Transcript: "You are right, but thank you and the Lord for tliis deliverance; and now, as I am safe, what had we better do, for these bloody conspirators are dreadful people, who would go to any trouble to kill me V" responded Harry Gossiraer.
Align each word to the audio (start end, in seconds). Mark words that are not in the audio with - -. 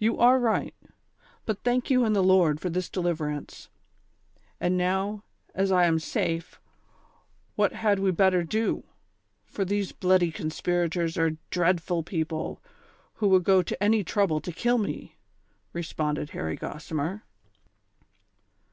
"You 0.00 0.18
are 0.18 0.40
right, 0.40 0.74
but 1.46 1.62
thank 1.62 1.88
you 1.88 2.04
and 2.04 2.16
the 2.16 2.20
Lord 2.20 2.58
for 2.58 2.68
tliis 2.68 2.90
deliverance; 2.90 3.68
and 4.60 4.76
now, 4.76 5.22
as 5.54 5.70
I 5.70 5.84
am 5.84 6.00
safe, 6.00 6.60
what 7.54 7.72
had 7.74 8.00
we 8.00 8.10
better 8.10 8.42
do, 8.42 8.82
for 9.46 9.64
these 9.64 9.92
bloody 9.92 10.32
conspirators 10.32 11.16
are 11.16 11.36
dreadful 11.50 12.02
people, 12.02 12.60
who 13.22 13.28
would 13.28 13.44
go 13.44 13.62
to 13.62 13.80
any 13.80 14.02
trouble 14.02 14.40
to 14.40 14.50
kill 14.50 14.78
me 14.78 15.00
V" 15.00 15.14
responded 15.74 16.30
Harry 16.30 16.56
Gossiraer. 16.56 17.22